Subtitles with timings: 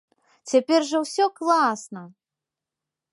[0.53, 2.03] Цяпер жа ўсё класна!